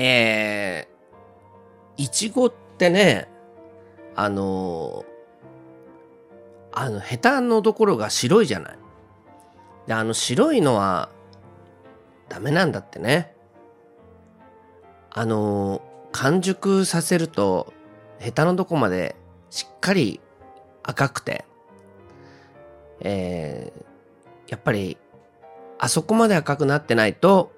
[0.00, 3.28] えー、いちごってね、
[4.14, 8.78] あのー、あの、ヘタのところが白いじゃない。
[9.88, 11.08] で、あの白いのは
[12.28, 13.34] ダメなんだってね。
[15.10, 17.72] あのー、完熟させると、
[18.20, 19.16] ヘタのとこまで
[19.50, 20.20] しっかり
[20.84, 21.44] 赤くて、
[23.00, 24.96] えー、やっぱり、
[25.80, 27.50] あそこまで赤くなってないと、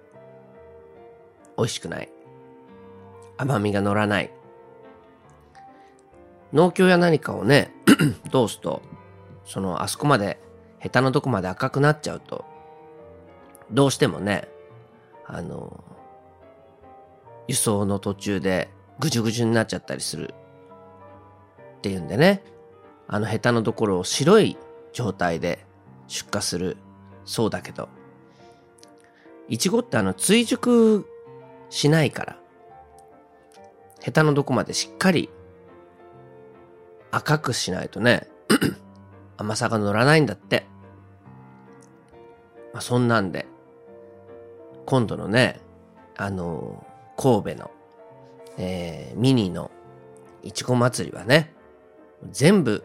[1.59, 2.10] 美味しくない。
[3.41, 4.30] 甘みが乗らない。
[6.53, 7.73] 農協や何かをね、
[8.30, 8.83] 通すと、
[9.47, 10.39] その、あそこまで、
[10.79, 12.45] ヘタのとこまで赤くなっちゃうと、
[13.71, 14.47] どうしてもね、
[15.27, 15.83] あの、
[17.49, 18.69] 輸送の途中で
[18.99, 20.35] ぐじゅぐじゅになっちゃったりする。
[21.79, 22.43] っていうんでね、
[23.09, 24.59] あのヘタのところを白い
[24.93, 25.65] 状態で
[26.09, 26.77] 出荷する。
[27.25, 27.88] そうだけど、
[29.49, 31.07] いちごってあの追熟
[31.71, 32.40] しないから、
[34.01, 35.30] ヘタのどこまでしっかり
[37.10, 38.29] 赤くしないとね、
[39.37, 40.66] 甘さが乗らないんだって。
[42.73, 43.46] まあ、そんなんで、
[44.87, 45.60] 今度のね、
[46.16, 47.70] あのー、神戸の、
[48.59, 49.70] えー、ミニの
[50.42, 51.52] いちご祭りはね、
[52.30, 52.85] 全部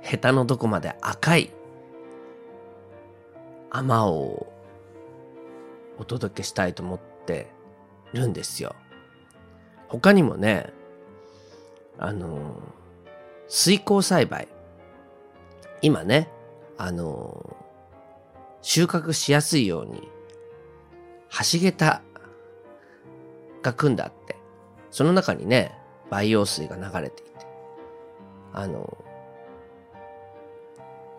[0.00, 1.52] ヘタのどこまで赤い
[3.70, 4.52] あまおを
[5.98, 7.52] お届けしたいと思って
[8.12, 8.74] るんですよ。
[9.88, 10.72] 他にもね、
[11.98, 12.60] あの、
[13.48, 14.48] 水耕栽培。
[15.82, 16.30] 今ね、
[16.78, 17.56] あの、
[18.62, 20.08] 収穫しやすいように、
[21.30, 22.02] 橋桁
[23.62, 24.36] が組んであって、
[24.90, 25.78] その中にね、
[26.10, 27.46] 培養水が流れていて、
[28.52, 28.96] あの、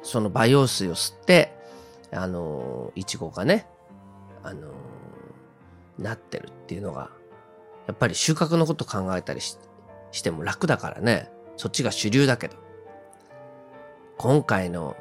[0.02, 1.54] その培養水を吸って、
[2.12, 3.68] あの、いちごがね、
[4.44, 4.72] あの、
[6.00, 7.12] なってるっていうのが、
[7.88, 9.58] やっぱり収穫のこと考えたりし
[10.12, 12.56] しても楽だからね、そっちが主流だけど、
[14.18, 14.96] 今回の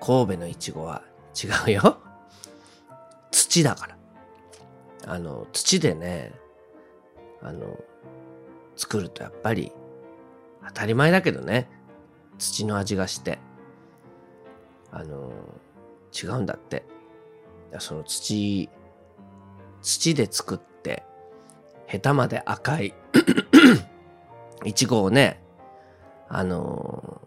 [0.00, 1.02] 神戸のいちごは
[1.40, 1.98] 違うよ。
[3.30, 3.96] 土だから。
[5.06, 6.32] あの、土でね、
[7.42, 7.78] あの、
[8.76, 9.72] 作るとやっぱり
[10.66, 11.70] 当たり前だけどね、
[12.38, 13.38] 土の味がして、
[14.90, 15.32] あの、
[16.12, 16.84] 違うんだって。
[17.78, 18.68] その土、
[19.80, 21.04] 土で作って、
[21.90, 22.94] ヘタまで赤い
[24.64, 25.42] いちごをね、
[26.28, 27.20] あの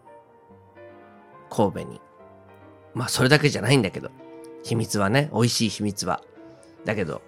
[1.50, 2.00] ー、神戸に。
[2.94, 4.10] まあ、それだけじゃないんだけど、
[4.62, 6.22] 秘密はね、美味しい秘密は。
[6.86, 7.20] だけど、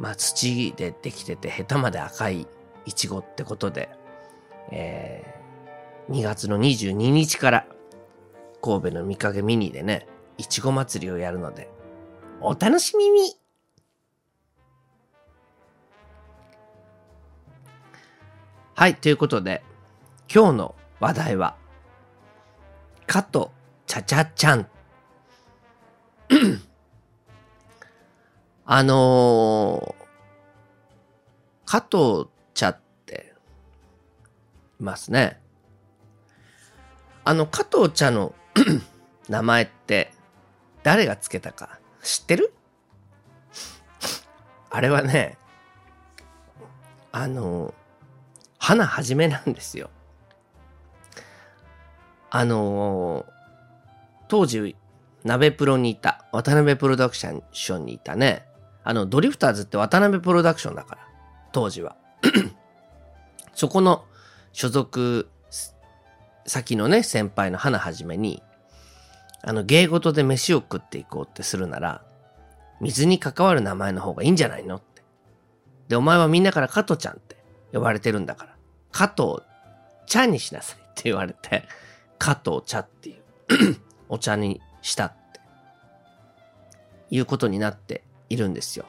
[0.00, 2.48] まあ、土でできてて、ヘタまで赤い
[2.84, 3.88] いちごってことで、
[4.72, 7.66] えー、2月の22日から、
[8.60, 11.70] 神戸の見かけミニでね、いちご祭りをやるので、
[12.40, 13.36] お楽しみに
[18.78, 19.62] はい、ということで、
[20.30, 21.56] 今日の話題は、
[23.06, 23.46] 加藤
[23.86, 24.68] ちゃちゃちゃん。
[28.66, 33.32] あのー、加藤茶って
[34.78, 35.40] いますね。
[37.24, 38.34] あの、加藤茶の
[39.30, 40.12] 名前って
[40.82, 42.52] 誰がつけたか知ってる？
[44.68, 45.38] あれはね、
[47.10, 47.72] あの、
[48.66, 49.90] 花はじめなんですよ。
[52.30, 53.24] あの、
[54.26, 54.74] 当時、
[55.22, 58.44] 鍋プロにいた、渡辺プロダクションにいたね、
[58.82, 61.08] あの、ドリフターズって渡辺プロダクションだから、
[61.52, 61.94] 当時は。
[63.54, 64.04] そこの
[64.52, 65.28] 所属
[66.44, 68.42] 先のね、先輩の花はじめに、
[69.42, 72.02] あの、芸事で飯を食っていこうってするなら、
[72.80, 75.04] 水に関わる名前の方がいいんじゃないのって。
[75.86, 77.36] で、お前はみんなから加藤ちゃんって
[77.72, 78.55] 呼ばれてるんだから、
[78.96, 79.42] 加藤
[80.06, 81.64] 茶にしなさいって言われて、
[82.18, 83.76] 加藤茶っていう
[84.08, 85.40] お茶にしたって
[87.10, 88.86] いうことになっているんですよ。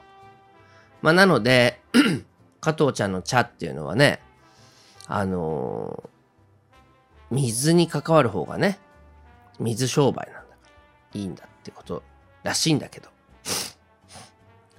[1.01, 1.81] まあ、なので
[2.61, 4.21] 加藤茶の茶っていうのはね、
[5.07, 8.79] あのー、水に関わる方がね、
[9.59, 10.69] 水商売なんだか
[11.13, 12.01] ら、いいんだってこと
[12.43, 13.09] らしいんだけど、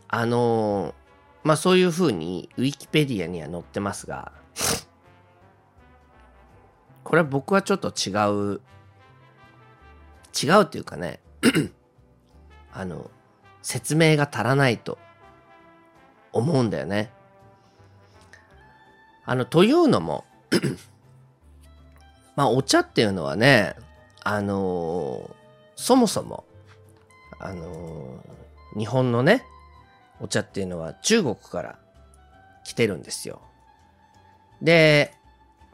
[0.09, 0.95] あのー、
[1.45, 4.38] まあそういうふうにウィキペディアには載ってますが、
[7.09, 8.61] これは僕はちょっと違う、
[10.39, 11.21] 違うっていうかね、
[12.71, 13.11] あの、
[13.63, 14.99] 説明が足らないと
[16.33, 17.11] 思うんだよね。
[19.25, 20.27] あの、というのも
[22.37, 23.75] まあ、お茶っていうのはね、
[24.23, 25.35] あのー、
[25.77, 26.45] そもそも、
[27.39, 29.47] あのー、日本のね、
[30.21, 31.79] お茶っていうのは中国から
[32.65, 33.41] 来てるんですよ。
[34.61, 35.18] で、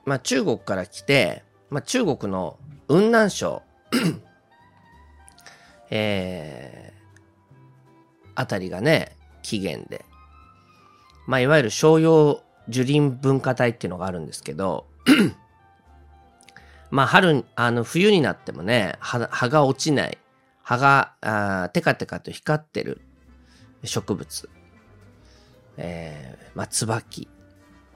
[0.05, 2.59] まあ中国から来て、まあ中国の
[2.89, 3.63] 雲南省、
[5.91, 10.05] えー、あたりがね、起源で、
[11.27, 14.87] まあいわゆる商用樹林文化帯っていうのがあるんですけど、
[16.91, 20.19] まあ春、あの冬になってもね、葉葉が落ちない、
[20.63, 23.01] 葉があテカテカと光ってる
[23.85, 24.49] 植物。
[25.77, 27.29] えー、まあ椿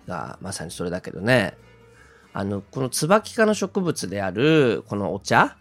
[0.06, 1.56] がまさにそれだけどね、
[2.32, 5.56] あの、この椿科の植物である、このお茶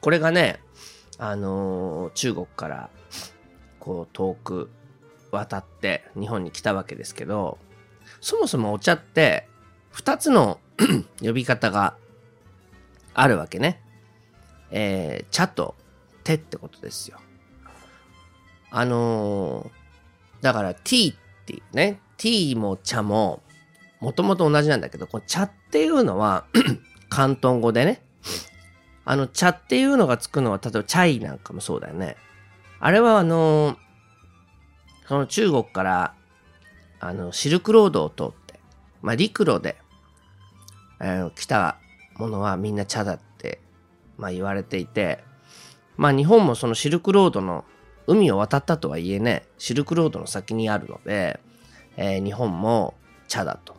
[0.00, 0.60] これがね、
[1.18, 2.90] あのー、中国から、
[3.80, 4.70] こう、遠く
[5.32, 7.58] 渡って日本に来たわけですけど、
[8.20, 9.48] そもそもお茶って、
[9.90, 10.60] 二つの
[11.20, 11.96] 呼び方が
[13.14, 13.82] あるわけね。
[14.70, 15.74] えー、茶と
[16.22, 17.18] 手ってことですよ。
[18.70, 21.16] あのー、だからティーっ
[21.46, 23.42] ていうね、ティーも茶も
[24.00, 26.46] もともと同じなんだけど、この茶っていうのは
[27.10, 28.02] 広東語でね、
[29.04, 32.16] あの茶っていうのがつくのは、例えばチャイなんかもそうだよね。
[32.78, 33.76] あれはあのー、
[35.08, 36.14] その中国から、
[37.00, 38.60] あの、シルクロードを通って、
[39.00, 39.76] まあ陸路で、
[41.00, 41.78] えー、来た
[42.18, 43.60] ものはみんな茶だって、
[44.16, 45.24] まあ言われていて、
[45.96, 47.64] まあ日本もそのシルクロードの
[48.06, 51.40] 海を渡ったとはいえね、シルクロードの先にあるので、
[51.96, 52.94] えー、日本も
[53.26, 53.77] 茶だと。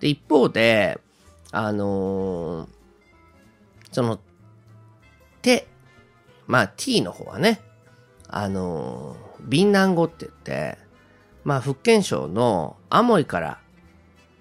[0.00, 0.98] で、一方で、
[1.52, 2.68] あのー、
[3.92, 4.18] その、
[5.42, 5.66] 手、
[6.46, 7.60] まあ t の方はね、
[8.28, 10.78] あのー、ビンナン語って言って、
[11.44, 13.60] まあ福建省のアモイから、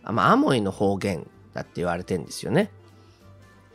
[0.04, 2.72] まあアモイの方言だって言われてんですよね。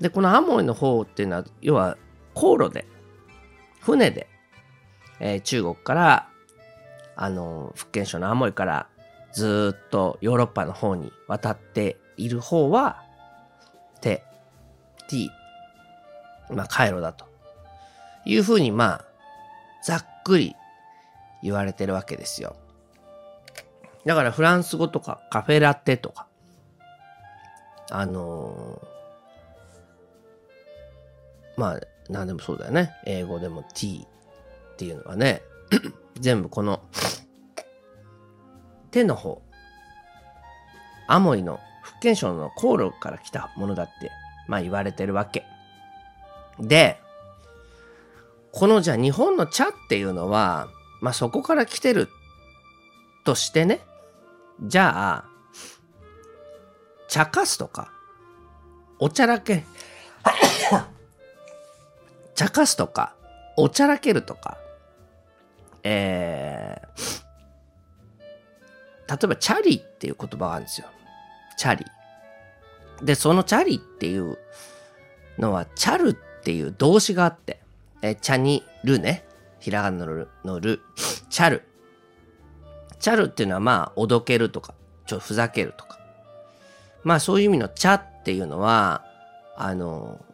[0.00, 1.96] で、このアモイの方っていうのは、要は
[2.32, 2.86] 航路で、
[3.80, 4.28] 船で、
[5.20, 6.28] えー、中国から、
[7.16, 8.88] あのー、福建省のアモイから
[9.34, 13.02] ずっとヨーロッパの方に渡っている方は、
[14.00, 14.24] 手、
[15.08, 15.30] t、
[16.50, 17.26] まあ、回路だと
[18.24, 19.04] いうふうに、まあ、
[19.84, 20.54] ざっくり
[21.42, 22.56] 言われてるわけですよ。
[24.06, 26.26] だからフランス語とかカフェラテとか、
[27.90, 32.92] あのー、まあ、何でもそうだよね。
[33.04, 34.06] 英語でも t
[34.74, 35.42] っていうのはね、
[36.20, 36.80] 全部この
[38.94, 39.42] 手の方、
[41.08, 44.12] アモイの福建省の航路から来たものだって、
[44.46, 45.44] まあ言われてるわけ。
[46.60, 47.00] で、
[48.52, 50.68] このじゃあ日本の茶っていうのは、
[51.00, 52.08] まあそこから来てる
[53.24, 53.80] としてね、
[54.62, 55.24] じゃあ、
[57.08, 57.90] 茶化すとか、
[59.00, 59.64] お茶らけ、
[62.36, 63.16] 茶化すとか、
[63.56, 64.56] おちゃらけるとか、
[65.82, 66.73] え、
[69.08, 70.86] 例えばチャリっていう言葉があるんですよ。
[71.56, 71.84] チャリ。
[73.02, 74.38] で、そのチャリっていう
[75.38, 77.60] のは、チャルっていう動詞があって、
[78.02, 79.24] え、チャにるね。
[79.60, 80.80] ひらがなのる、のる、
[81.30, 81.62] チャル。
[82.98, 84.74] チャルっていうのはまあ、おどけるとか、
[85.06, 85.98] ちょふざけるとか。
[87.02, 89.04] まあそういう意味のチャっていうのは、
[89.56, 90.24] あの、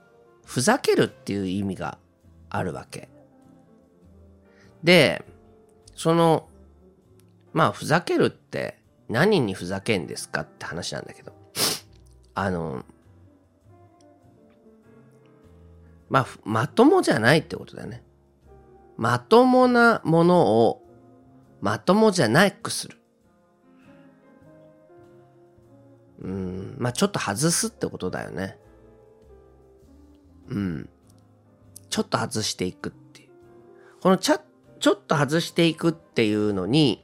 [0.45, 1.99] ふざけるっていう意味が
[2.49, 3.09] あるわけ。
[4.83, 5.25] で、
[5.95, 6.49] その
[7.53, 8.79] まあ、ふざけるって
[9.09, 11.33] 何にふざけんですかって話なんだけど。
[12.35, 12.85] あの、
[16.09, 18.05] まあ、まともじゃないってことだよね。
[18.97, 20.83] まともなものを
[21.61, 22.99] まともじゃなくする。
[26.21, 28.59] うん、まあちょっと外すってことだよね。
[30.49, 30.89] うん。
[31.89, 33.31] ちょっと外していくっていう。
[34.01, 34.41] このチャッ
[34.81, 37.03] ちょっと外していくっていうのに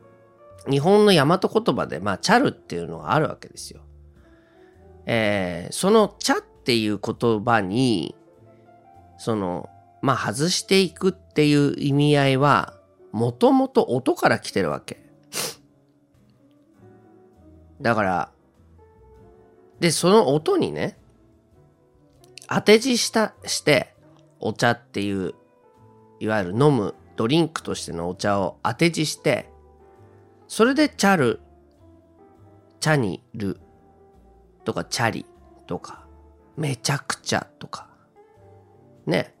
[0.68, 3.82] 日本の大和言葉で、まあ、チャルっていうのがあるわけですよ。
[5.06, 8.14] えー、そのチャっていう言葉に、
[9.18, 9.68] その、
[10.00, 12.74] まあ、外していくっていう意味合いは、
[13.10, 15.02] もともと音から来てるわけ。
[17.82, 18.30] だから、
[19.80, 20.96] で、その音にね、
[22.48, 23.94] 当て字した、して、
[24.38, 25.34] お茶っていう、
[26.20, 29.50] いわゆる飲むドリンクとしてのお茶を当て字して、
[30.48, 31.40] それでチャル、
[32.80, 33.60] チャニル
[34.64, 35.26] とかチャリ
[35.66, 36.06] とか、
[36.56, 37.88] めちゃくちゃとか、
[39.06, 39.34] ね。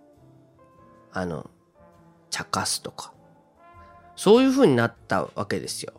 [1.12, 1.50] あの、
[2.30, 3.12] 茶化すとか。
[4.16, 5.94] そういう風になったわけですよ。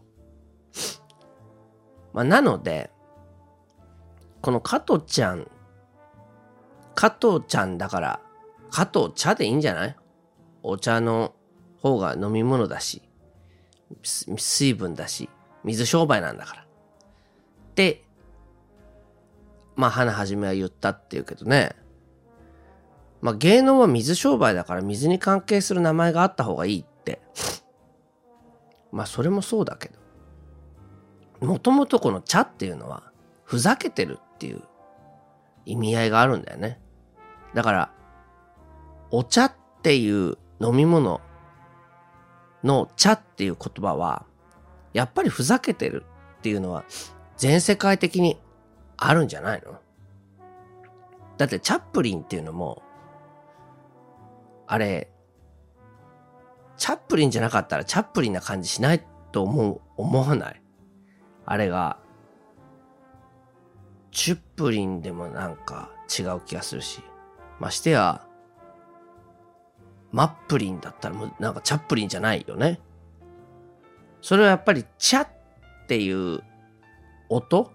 [2.14, 2.92] まあ、なので、
[4.42, 5.50] この加藤ちゃん、
[6.96, 8.20] 加藤ちゃんだから、
[8.72, 9.96] 加藤茶でいいんじゃない？
[10.64, 11.34] お茶の
[11.84, 13.02] 方が飲み物だし、
[14.04, 15.30] 水分だし、
[15.66, 16.66] 水商売なんだから。
[17.76, 18.04] で、
[19.76, 21.76] まあ、花はじめは言ったっていうけどね。
[23.22, 27.22] まあ、芸能は水商売だから水に関係する名前があった方がいいって。
[28.92, 31.46] まあ、それもそうだけど。
[31.46, 33.12] もともとこの茶っていうのは、
[33.44, 34.62] ふざけてるっていう
[35.66, 36.80] 意味合いがあるんだよね。
[37.54, 37.92] だから、
[39.12, 41.20] お茶っていう飲み物
[42.64, 44.26] の茶っていう言葉は、
[44.94, 46.06] やっぱりふざけてる
[46.40, 46.86] っていうのは
[47.38, 48.40] 全世界的に
[48.98, 49.80] あるんじゃないの？
[51.38, 52.84] だってチャップリンっていうのも、
[54.68, 55.10] あれ、
[56.78, 60.62] チャップリンじゃなかったらチャップリンな感じしないと思う、思わない？
[61.46, 61.98] あれが、
[64.12, 67.02] チュップリンでもなんか違う気がするし。
[67.60, 68.26] ましてや、
[70.14, 72.80] マップリンだったらもうなんかチャップリンじゃないよね。
[74.22, 75.28] それはやっぱりチャっ
[75.88, 76.42] ていう
[77.30, 77.74] 音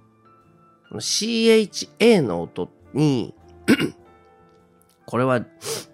[0.92, 3.35] ?CHA の音に
[5.04, 5.45] これは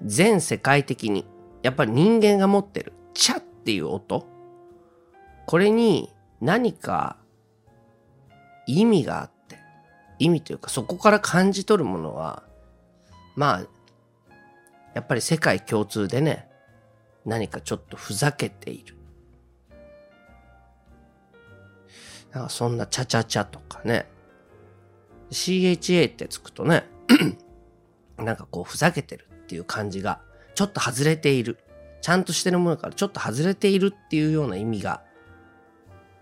[0.05, 1.27] 全世界的に
[1.63, 4.29] やっぱり人間が持ってるチャっていう音？
[5.47, 6.11] これに
[6.43, 7.17] 何か
[8.67, 9.59] 意味があって
[10.19, 12.43] 意味というかそこから感じ取るものは
[13.35, 13.67] まあ
[14.95, 16.49] やっぱり世界共通でね、
[17.25, 18.97] 何かちょっとふざけている。
[22.33, 24.09] なんかそんなチャチャチャとかね。
[25.31, 26.85] CHA ってつくとね、
[28.19, 30.21] なんかこうふざけてるっていう感じが、
[30.55, 31.59] ちょっと外れている。
[32.01, 35.03] ちゃんとしてるものからちょっと外れているっていうような意味が、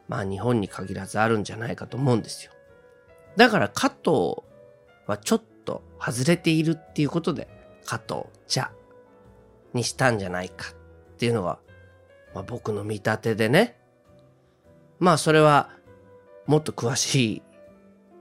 [0.09, 2.53] まあ日本に限らずあるんじゃないかと思うんですよ。
[3.37, 4.43] だから加藤
[5.07, 7.49] はちょっと外れているっていうことで、
[7.85, 8.71] 加藤茶
[9.73, 11.59] にしたんじゃないかっていうのが、
[12.35, 13.79] まあ、僕の見立てでね。
[14.99, 15.71] まあそれは
[16.47, 17.43] もっと詳しい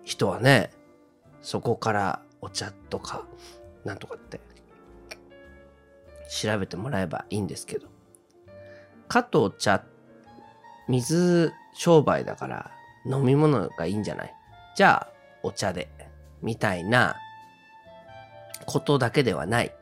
[0.04, 0.72] 人はね、
[1.42, 3.26] そこからお茶とか
[3.86, 4.40] なんとかって
[6.30, 7.88] 調べてもらえばいいんですけど。
[9.08, 9.84] 加藤茶、
[10.88, 12.72] 水商売だから
[13.06, 14.34] 飲み物がいいんじゃない？
[14.76, 15.14] じゃあ
[15.44, 15.90] お茶で。
[16.42, 17.16] みたいな
[18.66, 19.74] ことだけではない。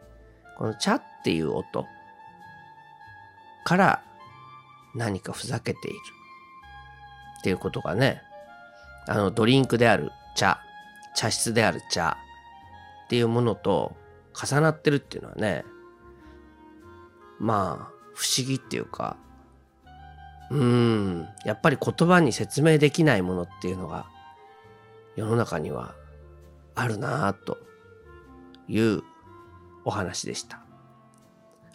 [0.57, 1.85] このチャっていう音
[3.63, 4.03] から
[4.95, 5.97] 何かふざけている
[7.39, 8.21] っていうことがね、
[9.07, 10.59] あのドリンクである茶、
[11.15, 12.17] 茶室である茶
[13.05, 13.95] っていうものと
[14.33, 15.63] 重なってるっていうのはね、
[17.39, 19.17] まあ不思議っていうか、
[20.51, 24.07] うーん、やっぱり言葉に説明できないものっていうのが
[25.15, 25.95] 世の中には
[26.75, 27.57] あるなぁと
[28.69, 29.03] いう
[29.83, 30.61] お話でした。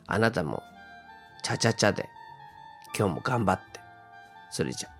[0.07, 0.63] あなたも、
[1.43, 2.09] チャチャチャで、
[2.97, 3.81] 今日も頑張って。
[4.51, 4.94] それじゃ。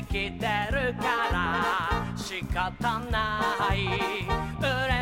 [0.00, 3.86] 生きてるから仕方ない。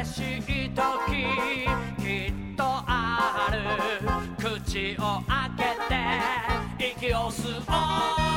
[0.03, 0.81] 嬉しい時
[2.03, 3.59] きっとある。
[4.39, 8.28] 口を開けて息を吸おう。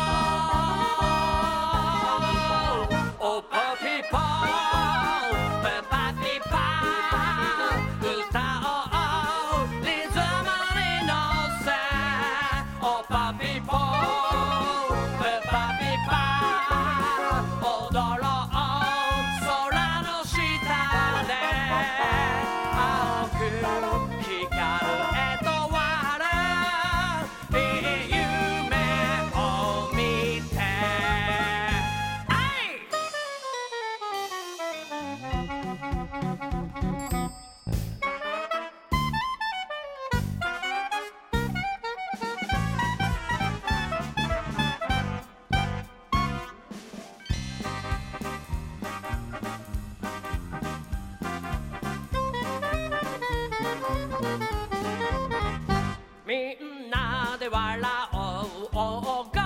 [57.52, 57.82] 笑
[58.14, 59.42] おう大声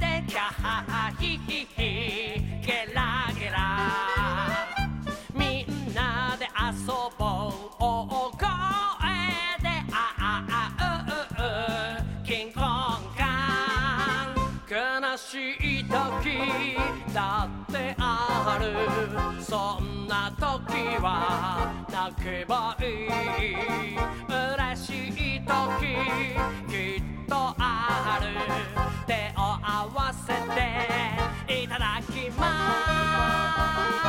[0.00, 1.80] でキャハハヒヒヒ
[2.66, 4.66] ゲラゲラ
[5.32, 6.86] みんなで遊
[7.16, 8.48] ぼう大声
[9.62, 10.74] でああ
[11.38, 12.62] うううキンコン
[13.16, 15.94] カン悲しい時
[17.14, 20.42] だってあるそんな時
[21.00, 22.84] は泣けばい
[23.44, 23.56] い
[24.26, 26.67] 嬉しい時
[27.28, 28.26] とある。
[29.06, 30.32] 手を合わせ
[31.46, 34.07] ていただきます。